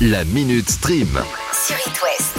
La 0.00 0.24
Minute 0.24 0.70
Stream. 0.70 1.08
sur 1.52 1.76
It 1.76 2.00
West. 2.02 2.34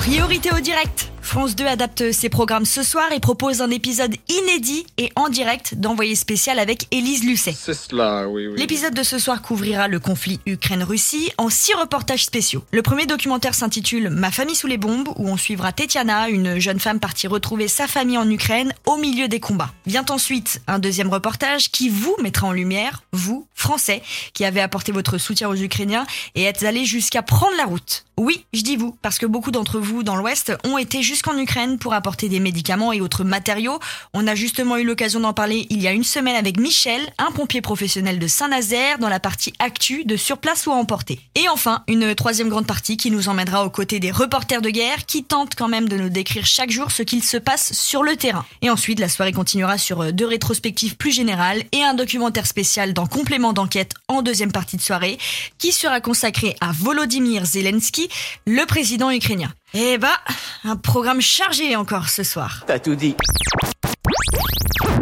Priorité 0.00 0.50
au 0.54 0.60
direct. 0.60 1.05
France 1.26 1.56
2 1.56 1.66
adapte 1.66 2.12
ses 2.12 2.28
programmes 2.28 2.64
ce 2.64 2.84
soir 2.84 3.10
et 3.10 3.18
propose 3.18 3.60
un 3.60 3.70
épisode 3.70 4.14
inédit 4.28 4.86
et 4.96 5.10
en 5.16 5.28
direct 5.28 5.74
d'envoyé 5.74 6.14
spécial 6.14 6.60
avec 6.60 6.86
Élise 6.92 7.24
Lucet. 7.24 7.52
C'est 7.52 7.74
cela, 7.74 8.28
oui, 8.28 8.46
oui. 8.46 8.54
L'épisode 8.56 8.94
de 8.94 9.02
ce 9.02 9.18
soir 9.18 9.42
couvrira 9.42 9.88
le 9.88 9.98
conflit 9.98 10.38
Ukraine-Russie 10.46 11.32
en 11.36 11.50
six 11.50 11.74
reportages 11.74 12.24
spéciaux. 12.24 12.62
Le 12.70 12.80
premier 12.80 13.06
documentaire 13.06 13.54
s'intitule 13.54 14.08
Ma 14.08 14.30
famille 14.30 14.54
sous 14.54 14.68
les 14.68 14.78
bombes, 14.78 15.08
où 15.16 15.28
on 15.28 15.36
suivra 15.36 15.72
Tetiana, 15.72 16.28
une 16.28 16.60
jeune 16.60 16.78
femme 16.78 17.00
partie 17.00 17.26
retrouver 17.26 17.66
sa 17.66 17.88
famille 17.88 18.18
en 18.18 18.30
Ukraine 18.30 18.72
au 18.86 18.96
milieu 18.96 19.26
des 19.26 19.40
combats. 19.40 19.72
Vient 19.84 20.06
ensuite 20.08 20.62
un 20.68 20.78
deuxième 20.78 21.10
reportage 21.10 21.72
qui 21.72 21.88
vous 21.88 22.16
mettra 22.22 22.46
en 22.46 22.52
lumière, 22.52 23.02
vous, 23.10 23.48
Français, 23.52 24.00
qui 24.32 24.44
avez 24.44 24.60
apporté 24.60 24.92
votre 24.92 25.18
soutien 25.18 25.48
aux 25.48 25.56
Ukrainiens 25.56 26.06
et 26.36 26.44
êtes 26.44 26.62
allés 26.62 26.84
jusqu'à 26.84 27.22
prendre 27.22 27.56
la 27.56 27.64
route. 27.64 28.04
Oui, 28.16 28.46
je 28.54 28.62
dis 28.62 28.76
vous, 28.76 28.96
parce 29.02 29.18
que 29.18 29.26
beaucoup 29.26 29.50
d'entre 29.50 29.78
vous 29.78 30.02
dans 30.02 30.16
l'Ouest 30.16 30.52
ont 30.64 30.78
été 30.78 31.02
jusqu'en 31.16 31.38
Ukraine 31.38 31.78
pour 31.78 31.94
apporter 31.94 32.28
des 32.28 32.40
médicaments 32.40 32.92
et 32.92 33.00
autres 33.00 33.24
matériaux. 33.24 33.78
On 34.12 34.26
a 34.26 34.34
justement 34.34 34.76
eu 34.76 34.84
l'occasion 34.84 35.18
d'en 35.18 35.32
parler 35.32 35.66
il 35.70 35.80
y 35.80 35.88
a 35.88 35.92
une 35.92 36.04
semaine 36.04 36.36
avec 36.36 36.60
Michel, 36.60 37.00
un 37.16 37.30
pompier 37.30 37.62
professionnel 37.62 38.18
de 38.18 38.26
Saint-Nazaire, 38.26 38.98
dans 38.98 39.08
la 39.08 39.18
partie 39.18 39.54
actu 39.58 40.04
de 40.04 40.14
sur 40.16 40.36
place 40.36 40.66
ou 40.66 40.72
à 40.72 40.74
emporter. 40.74 41.18
Et 41.34 41.48
enfin, 41.48 41.84
une 41.88 42.14
troisième 42.14 42.50
grande 42.50 42.66
partie 42.66 42.98
qui 42.98 43.10
nous 43.10 43.30
emmènera 43.30 43.64
aux 43.64 43.70
côtés 43.70 43.98
des 43.98 44.10
reporters 44.10 44.60
de 44.60 44.68
guerre 44.68 45.06
qui 45.06 45.24
tentent 45.24 45.54
quand 45.54 45.68
même 45.68 45.88
de 45.88 45.96
nous 45.96 46.10
décrire 46.10 46.44
chaque 46.44 46.70
jour 46.70 46.90
ce 46.90 47.02
qu'il 47.02 47.24
se 47.24 47.38
passe 47.38 47.72
sur 47.72 48.02
le 48.02 48.14
terrain. 48.16 48.44
Et 48.60 48.68
ensuite, 48.68 49.00
la 49.00 49.08
soirée 49.08 49.32
continuera 49.32 49.78
sur 49.78 50.02
euh, 50.02 50.12
deux 50.12 50.26
rétrospectives 50.26 50.96
plus 50.98 51.12
générales 51.12 51.62
et 51.72 51.82
un 51.82 51.94
documentaire 51.94 52.46
spécial 52.46 52.92
dans 52.92 53.06
complément 53.06 53.54
d'enquête 53.54 53.94
en 54.08 54.20
deuxième 54.20 54.52
partie 54.52 54.76
de 54.76 54.82
soirée 54.82 55.16
qui 55.56 55.72
sera 55.72 56.02
consacré 56.02 56.56
à 56.60 56.72
Volodymyr 56.72 57.46
Zelensky, 57.46 58.10
le 58.46 58.66
président 58.66 59.10
ukrainien. 59.10 59.50
Eh 59.74 59.98
bah, 59.98 60.16
un 60.64 60.76
programme 60.76 61.20
chargé 61.20 61.76
encore 61.76 62.08
ce 62.08 62.22
soir. 62.22 62.62
T'as 62.66 62.78
tout 62.78 62.94
dit. 62.94 63.16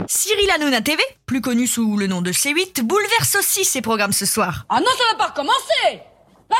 Cyril 0.09 0.51
Hanouna 0.55 0.81
TV, 0.81 1.03
plus 1.27 1.41
connu 1.41 1.67
sous 1.67 1.97
le 1.97 2.07
nom 2.07 2.23
de 2.23 2.33
C8, 2.33 2.83
bouleverse 2.83 3.37
aussi 3.37 3.65
ses 3.65 3.83
programmes 3.83 4.13
ce 4.13 4.27
soir. 4.27 4.65
Ah 4.69 4.81
non, 4.81 4.87
ça 4.87 5.05
va 5.13 5.19
pas 5.19 5.31
recommencer 5.31 6.03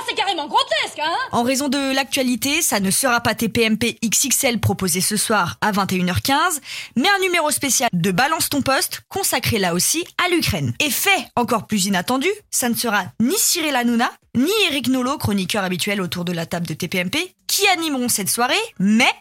C'est 0.07 0.15
carrément 0.15 0.47
grotesque, 0.47 0.99
hein 1.03 1.17
En 1.33 1.43
raison 1.43 1.69
de 1.69 1.95
l'actualité, 1.95 2.61
ça 2.63 2.79
ne 2.79 2.91
sera 2.91 3.21
pas 3.21 3.35
TPMP 3.35 3.99
XXL 4.05 4.61
proposé 4.61 5.01
ce 5.01 5.17
soir 5.17 5.57
à 5.61 5.73
21h15, 5.73 6.61
mais 6.97 7.09
un 7.09 7.19
numéro 7.21 7.51
spécial 7.51 7.89
de 7.93 8.11
Balance 8.11 8.51
ton 8.51 8.61
poste 8.61 9.01
consacré 9.09 9.59
là 9.59 9.73
aussi 9.73 10.05
à 10.25 10.29
l'Ukraine. 10.29 10.75
Et 10.81 10.91
fait 10.91 11.27
encore 11.37 11.67
plus 11.67 11.87
inattendu, 11.87 12.29
ça 12.51 12.69
ne 12.69 12.75
sera 12.75 13.05
ni 13.21 13.35
Cyril 13.37 13.75
Hanouna, 13.75 14.11
ni 14.37 14.53
Eric 14.69 14.89
Nolot, 14.89 15.19
chroniqueur 15.19 15.65
habituel 15.65 16.01
autour 16.01 16.25
de 16.25 16.33
la 16.33 16.45
table 16.45 16.67
de 16.67 16.75
TPMP, 16.75 17.35
qui 17.47 17.67
animeront 17.69 18.09
cette 18.09 18.31
soirée, 18.31 18.55
mais... 18.79 19.13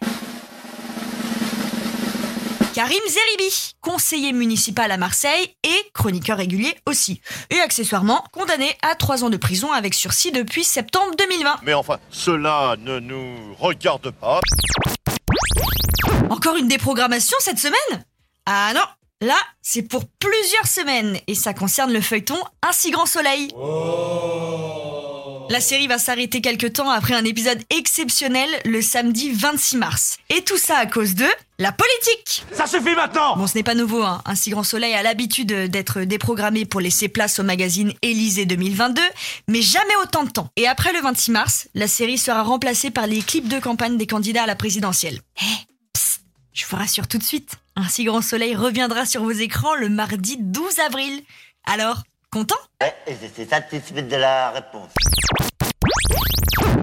Karim 2.74 3.00
Zeribi, 3.06 3.74
conseiller 3.80 4.32
municipal 4.32 4.90
à 4.90 4.96
Marseille 4.96 5.54
et 5.62 5.90
chroniqueur 5.92 6.36
régulier 6.36 6.74
aussi. 6.86 7.20
Et 7.50 7.60
accessoirement, 7.60 8.24
condamné 8.32 8.76
à 8.82 8.96
3 8.96 9.22
ans 9.22 9.30
de 9.30 9.36
prison 9.36 9.70
avec 9.70 9.94
sursis 9.94 10.32
depuis 10.32 10.64
septembre 10.64 11.14
2020. 11.16 11.58
Mais 11.62 11.72
enfin, 11.72 12.00
cela 12.10 12.74
ne 12.80 12.98
nous 12.98 13.54
regarde 13.60 14.10
pas. 14.10 14.40
Encore 16.30 16.56
une 16.56 16.66
déprogrammation 16.66 17.36
cette 17.38 17.60
semaine? 17.60 18.04
Ah 18.44 18.72
non 18.74 18.82
Là, 19.20 19.38
c'est 19.62 19.82
pour 19.82 20.02
plusieurs 20.18 20.66
semaines 20.66 21.16
et 21.28 21.36
ça 21.36 21.54
concerne 21.54 21.92
le 21.92 22.00
feuilleton 22.00 22.38
Un 22.68 22.72
si 22.72 22.90
grand 22.90 23.06
soleil. 23.06 23.50
La 25.50 25.60
série 25.60 25.86
va 25.86 25.98
s'arrêter 25.98 26.40
quelque 26.40 26.66
temps 26.66 26.90
après 26.90 27.14
un 27.14 27.24
épisode 27.24 27.62
exceptionnel 27.94 28.50
le 28.64 28.82
samedi 28.82 29.30
26 29.30 29.76
mars. 29.76 30.16
Et 30.28 30.42
tout 30.42 30.58
ça 30.58 30.78
à 30.78 30.86
cause 30.86 31.14
de 31.14 31.26
la 31.60 31.70
politique 31.70 32.44
Ça 32.50 32.66
suffit 32.66 32.96
maintenant 32.96 33.36
Bon, 33.36 33.46
ce 33.46 33.56
n'est 33.56 33.62
pas 33.62 33.76
nouveau, 33.76 34.02
hein. 34.02 34.20
Un 34.24 34.34
si 34.34 34.50
grand 34.50 34.64
soleil 34.64 34.94
a 34.94 35.04
l'habitude 35.04 35.52
d'être 35.70 36.00
déprogrammé 36.00 36.64
pour 36.64 36.80
laisser 36.80 37.06
place 37.08 37.38
au 37.38 37.44
magazine 37.44 37.92
Élysée 38.02 38.46
2022, 38.46 39.00
mais 39.46 39.62
jamais 39.62 39.94
autant 40.02 40.24
de 40.24 40.30
temps. 40.30 40.48
Et 40.56 40.66
après 40.66 40.92
le 40.92 41.02
26 41.02 41.30
mars, 41.30 41.68
la 41.74 41.86
série 41.86 42.18
sera 42.18 42.42
remplacée 42.42 42.90
par 42.90 43.06
les 43.06 43.22
clips 43.22 43.46
de 43.46 43.60
campagne 43.60 43.96
des 43.96 44.08
candidats 44.08 44.42
à 44.42 44.46
la 44.46 44.56
présidentielle. 44.56 45.20
Eh, 45.40 45.44
psst, 45.92 46.22
je 46.52 46.66
vous 46.66 46.76
rassure 46.76 47.06
tout 47.06 47.18
de 47.18 47.22
suite, 47.22 47.52
un 47.76 47.86
si 47.86 48.02
grand 48.02 48.22
soleil 48.22 48.56
reviendra 48.56 49.06
sur 49.06 49.22
vos 49.22 49.30
écrans 49.30 49.76
le 49.76 49.88
mardi 49.88 50.36
12 50.40 50.80
avril. 50.80 51.22
Alors, 51.64 52.02
content? 52.32 52.56
Et 53.06 53.14
j'étais 53.22 53.46
satisfait 53.46 54.02
de 54.02 54.16
la 54.16 54.50
réponse. 54.50 54.90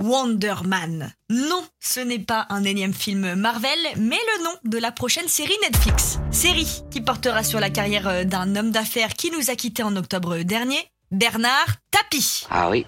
Wonder 0.02 0.56
Man. 0.66 1.14
Non, 1.30 1.64
ce 1.80 2.00
n'est 2.00 2.20
pas 2.20 2.48
un 2.50 2.64
énième 2.64 2.94
film 2.94 3.36
Marvel, 3.36 3.78
mais 3.98 4.20
le 4.38 4.44
nom 4.44 4.56
de 4.64 4.80
la 4.80 4.92
prochaine 4.92 5.28
série 5.28 5.54
Netflix. 5.62 6.18
Série 6.32 6.82
qui 6.90 7.02
portera 7.02 7.44
sur 7.44 7.60
la 7.60 7.70
carrière 7.70 8.08
euh, 8.08 8.24
d'un 8.24 8.56
homme 8.56 8.72
d'affaires 8.72 9.14
qui 9.14 9.30
nous 9.30 9.52
a 9.52 9.56
quittés 9.56 9.84
en 9.84 9.96
octobre 9.96 10.40
dernier, 10.40 10.80
Bernard 11.12 11.76
Tapie. 11.92 12.46
Ah 12.50 12.72
oui, 12.72 12.86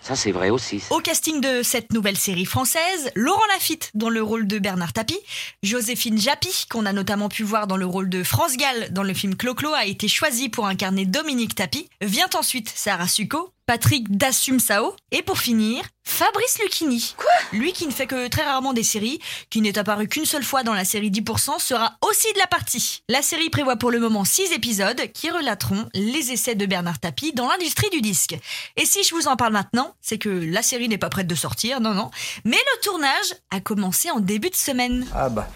ça 0.00 0.14
c'est 0.14 0.30
vrai 0.30 0.50
aussi. 0.50 0.80
Au 0.90 1.00
casting 1.00 1.40
de 1.40 1.62
cette 1.64 1.92
nouvelle 1.92 2.16
série 2.16 2.44
française, 2.44 3.10
Laurent 3.16 3.46
Lafitte 3.54 3.90
dans 3.94 4.08
le 4.08 4.22
rôle 4.22 4.46
de 4.46 4.60
Bernard 4.60 4.92
Tapie, 4.92 5.18
Joséphine 5.64 6.20
Japy, 6.20 6.66
qu'on 6.70 6.86
a 6.86 6.92
notamment 6.92 7.28
pu 7.28 7.42
voir 7.42 7.66
dans 7.66 7.76
le 7.76 7.86
rôle 7.86 8.08
de 8.08 8.22
France 8.22 8.56
Gall 8.56 8.92
dans 8.92 9.02
le 9.02 9.12
film 9.12 9.34
Clo-Clo, 9.34 9.72
a 9.74 9.86
été 9.86 10.06
choisie 10.06 10.48
pour 10.48 10.66
incarner 10.66 11.04
Dominique 11.04 11.56
Tapie. 11.56 11.90
Vient 12.00 12.30
ensuite 12.34 12.72
Sarah 12.74 13.08
Succo, 13.08 13.52
Patrick 13.68 14.16
Dassum 14.16 14.60
Sao, 14.60 14.96
et 15.10 15.20
pour 15.20 15.36
finir, 15.36 15.84
Fabrice 16.02 16.58
Lucchini. 16.62 17.14
Quoi? 17.18 17.28
Lui 17.52 17.74
qui 17.74 17.86
ne 17.86 17.92
fait 17.92 18.06
que 18.06 18.26
très 18.28 18.42
rarement 18.42 18.72
des 18.72 18.82
séries, 18.82 19.20
qui 19.50 19.60
n'est 19.60 19.76
apparu 19.76 20.08
qu'une 20.08 20.24
seule 20.24 20.42
fois 20.42 20.62
dans 20.62 20.72
la 20.72 20.86
série 20.86 21.10
10%, 21.10 21.60
sera 21.60 21.98
aussi 22.00 22.32
de 22.32 22.38
la 22.38 22.46
partie. 22.46 23.02
La 23.10 23.20
série 23.20 23.50
prévoit 23.50 23.76
pour 23.76 23.90
le 23.90 24.00
moment 24.00 24.24
6 24.24 24.52
épisodes 24.52 25.12
qui 25.12 25.30
relateront 25.30 25.86
les 25.92 26.32
essais 26.32 26.54
de 26.54 26.64
Bernard 26.64 26.98
Tapie 26.98 27.34
dans 27.34 27.46
l'industrie 27.46 27.90
du 27.90 28.00
disque. 28.00 28.38
Et 28.78 28.86
si 28.86 29.04
je 29.04 29.14
vous 29.14 29.28
en 29.28 29.36
parle 29.36 29.52
maintenant, 29.52 29.94
c'est 30.00 30.16
que 30.16 30.30
la 30.30 30.62
série 30.62 30.88
n'est 30.88 30.96
pas 30.96 31.10
prête 31.10 31.26
de 31.26 31.34
sortir, 31.34 31.82
non 31.82 31.92
non, 31.92 32.10
mais 32.46 32.56
le 32.56 32.80
tournage 32.80 33.34
a 33.50 33.60
commencé 33.60 34.10
en 34.10 34.20
début 34.20 34.48
de 34.48 34.56
semaine. 34.56 35.06
Ah 35.14 35.28
bah, 35.28 35.46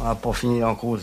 on 0.00 0.04
va 0.04 0.14
pas 0.14 0.32
finir 0.32 0.66
en 0.66 0.76
cause. 0.76 1.02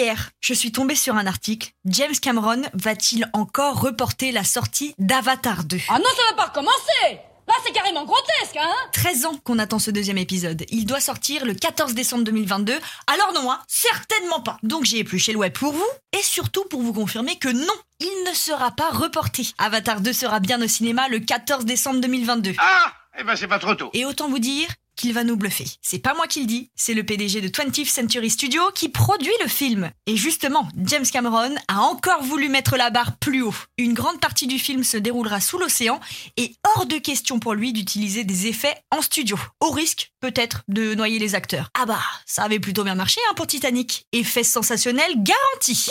Hier, 0.00 0.30
je 0.40 0.54
suis 0.54 0.72
tombée 0.72 0.94
sur 0.94 1.16
un 1.16 1.26
article. 1.26 1.72
James 1.84 2.14
Cameron 2.22 2.62
va-t-il 2.72 3.28
encore 3.34 3.82
reporter 3.82 4.32
la 4.32 4.44
sortie 4.44 4.94
d'Avatar 4.96 5.62
2 5.64 5.76
Ah 5.90 5.98
non, 5.98 6.04
ça 6.16 6.22
va 6.30 6.36
pas 6.38 6.48
recommencer 6.48 7.20
Là, 7.46 7.52
c'est 7.66 7.72
carrément 7.72 8.06
grotesque, 8.06 8.56
hein 8.58 8.72
13 8.92 9.26
ans 9.26 9.36
qu'on 9.44 9.58
attend 9.58 9.78
ce 9.78 9.90
deuxième 9.90 10.16
épisode. 10.16 10.64
Il 10.70 10.86
doit 10.86 11.00
sortir 11.00 11.44
le 11.44 11.52
14 11.52 11.92
décembre 11.92 12.24
2022. 12.24 12.78
Alors 13.08 13.34
non, 13.34 13.52
hein, 13.52 13.60
certainement 13.68 14.40
pas. 14.40 14.56
Donc 14.62 14.84
j'ai 14.86 15.00
épluché 15.00 15.32
le 15.32 15.38
web 15.38 15.52
pour 15.52 15.74
vous 15.74 15.88
et 16.18 16.22
surtout 16.22 16.64
pour 16.70 16.80
vous 16.80 16.94
confirmer 16.94 17.36
que 17.36 17.50
non, 17.50 17.74
il 17.98 18.24
ne 18.26 18.32
sera 18.34 18.70
pas 18.70 18.88
reporté. 18.88 19.48
Avatar 19.58 20.00
2 20.00 20.14
sera 20.14 20.40
bien 20.40 20.62
au 20.62 20.68
cinéma 20.68 21.08
le 21.08 21.18
14 21.18 21.66
décembre 21.66 22.00
2022. 22.00 22.54
Ah 22.56 22.94
Eh 23.18 23.22
ben 23.24 23.36
c'est 23.36 23.48
pas 23.48 23.58
trop 23.58 23.74
tôt. 23.74 23.90
Et 23.92 24.06
autant 24.06 24.30
vous 24.30 24.38
dire 24.38 24.66
qu'il 24.96 25.12
va 25.12 25.24
nous 25.24 25.36
bluffer. 25.36 25.66
C'est 25.82 25.98
pas 25.98 26.14
moi 26.14 26.26
qui 26.26 26.40
le 26.40 26.46
dis, 26.46 26.70
c'est 26.74 26.94
le 26.94 27.04
PDG 27.04 27.40
de 27.40 27.48
20th 27.48 27.88
Century 27.88 28.30
Studio 28.30 28.62
qui 28.74 28.88
produit 28.88 29.32
le 29.42 29.48
film. 29.48 29.90
Et 30.06 30.16
justement, 30.16 30.68
James 30.76 31.06
Cameron 31.10 31.54
a 31.68 31.80
encore 31.80 32.22
voulu 32.22 32.48
mettre 32.48 32.76
la 32.76 32.90
barre 32.90 33.16
plus 33.16 33.42
haut. 33.42 33.54
Une 33.78 33.94
grande 33.94 34.20
partie 34.20 34.46
du 34.46 34.58
film 34.58 34.84
se 34.84 34.96
déroulera 34.96 35.40
sous 35.40 35.58
l'océan 35.58 36.00
et 36.36 36.54
hors 36.74 36.86
de 36.86 36.96
question 36.96 37.38
pour 37.38 37.54
lui 37.54 37.72
d'utiliser 37.72 38.24
des 38.24 38.46
effets 38.46 38.76
en 38.90 39.02
studio. 39.02 39.38
Au 39.60 39.70
risque, 39.70 40.12
peut-être, 40.20 40.62
de 40.68 40.94
noyer 40.94 41.18
les 41.18 41.34
acteurs. 41.34 41.70
Ah 41.74 41.86
bah, 41.86 42.00
ça 42.26 42.42
avait 42.42 42.60
plutôt 42.60 42.84
bien 42.84 42.94
marché 42.94 43.20
hein, 43.30 43.34
pour 43.36 43.46
Titanic. 43.46 44.06
Effet 44.12 44.44
sensationnel 44.44 45.12
garanti. 45.16 45.90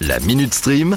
La 0.00 0.18
Minute 0.20 0.54
Stream. 0.54 0.96